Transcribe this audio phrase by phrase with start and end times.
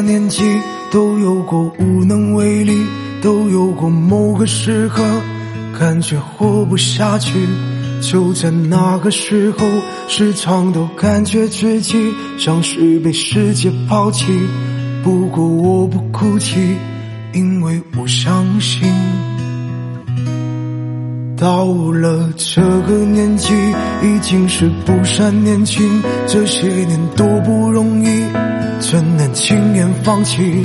[0.00, 0.42] 年纪，
[0.90, 2.84] 都有过无能为力，
[3.22, 5.02] 都有过某个时刻，
[5.78, 7.32] 感觉活不下去。
[8.00, 9.66] 就在那个时候，
[10.08, 14.26] 时常都感觉自己像是被世界抛弃。
[15.02, 16.76] 不过我不哭泣，
[17.34, 18.90] 因为我相信，
[21.36, 23.54] 到了这个年纪，
[24.02, 26.02] 已经是不善年轻。
[26.26, 28.19] 这些年多不容易，
[29.32, 30.64] 轻言放弃？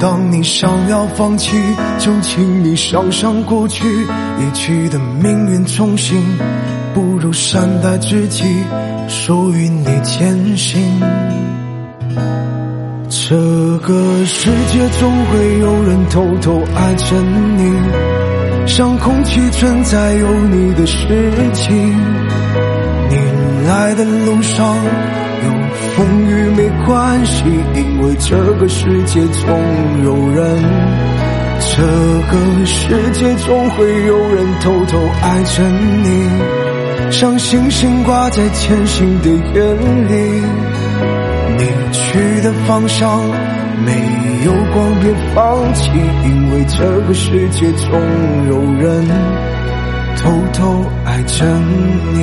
[0.00, 1.56] 当你想要放弃，
[1.98, 6.22] 就请你想想过去，一去的命运重新。
[6.94, 8.44] 不如善待自己，
[9.08, 11.00] 属于你前行。
[13.08, 13.36] 这
[13.78, 17.16] 个世界总会有人偷偷爱着
[17.56, 17.72] 你，
[18.66, 21.74] 像空气存在有你的事情。
[23.08, 23.16] 你
[23.68, 24.76] 来的路上
[25.44, 25.48] 有
[25.96, 29.48] 风雨没关系，因为这个世界总
[30.04, 30.62] 有人。
[31.64, 35.62] 这个世界总会有人偷偷爱着
[36.02, 36.28] 你。
[37.10, 39.76] 像星星挂在前行的眼
[40.08, 40.42] 里，
[41.56, 43.20] 你去的方向
[43.84, 43.92] 没
[44.44, 45.90] 有光，别放弃，
[46.24, 47.90] 因为这个世界总
[48.48, 49.06] 有人
[50.16, 51.44] 偷偷爱着
[52.14, 52.18] 你。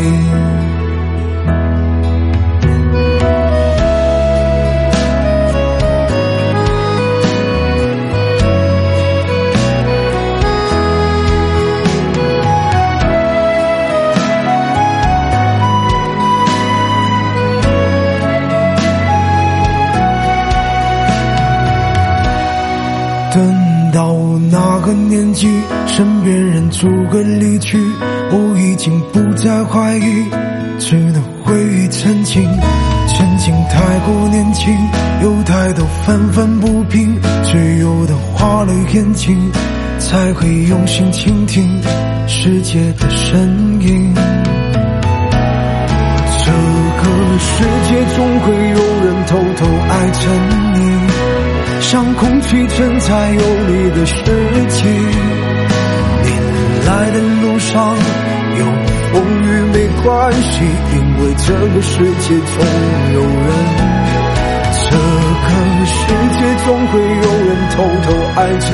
[23.40, 24.14] 等到
[24.52, 25.48] 那个年纪，
[25.88, 27.78] 身边人逐个离去，
[28.32, 30.26] 我已经不再怀疑，
[30.78, 32.44] 只能回忆曾经。
[33.08, 34.76] 曾经太过年轻，
[35.24, 39.50] 有太多愤愤不平，只有等花了眼睛，
[40.00, 41.66] 才会用心倾听
[42.28, 43.40] 世界的声
[43.82, 44.14] 音。
[46.44, 50.28] 这个世界总会有人偷偷爱着
[50.74, 51.09] 你。
[51.92, 54.22] 像空气存在有你的事
[54.70, 54.86] 情，
[56.24, 56.30] 你
[56.86, 57.98] 来的路上
[58.60, 58.66] 有
[59.12, 60.62] 风雨没关系，
[60.94, 62.64] 因为这个世界总
[63.16, 63.50] 有人。
[64.72, 65.50] 这个
[65.88, 65.98] 世
[66.38, 68.70] 界总会有人偷偷爱着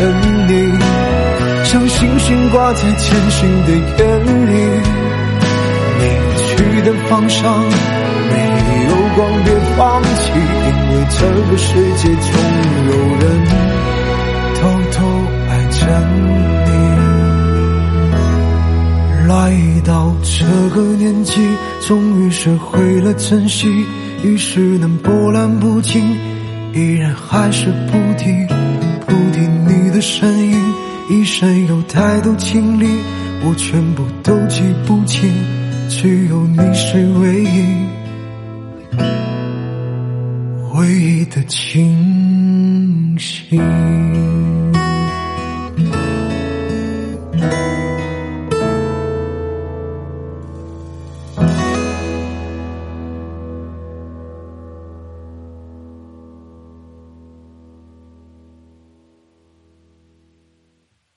[0.49, 0.51] 你，
[1.63, 4.03] 像星星挂在前行的眼
[4.45, 4.51] 里，
[5.99, 6.03] 你
[6.43, 8.35] 去的方向没
[8.89, 9.47] 有光，别
[9.77, 10.33] 放弃，
[11.09, 12.31] 这个世界总。
[12.87, 13.23] 有人
[14.55, 14.59] 偷
[14.91, 14.97] 偷
[15.49, 15.77] 爱着
[16.65, 16.69] 你，
[19.27, 19.33] 来
[19.83, 19.91] 到
[20.23, 20.45] 这
[20.75, 21.41] 个年纪，
[21.81, 23.85] 终于学会了珍惜，
[24.23, 26.15] 于是能波澜不惊，
[26.73, 28.31] 依然还是不提
[29.05, 30.73] 不提你的身影。
[31.09, 32.87] 一生有太多经历，
[33.43, 35.31] 我全部都记不清，
[35.89, 37.65] 只有你是唯一
[40.77, 44.44] 唯一的清醒。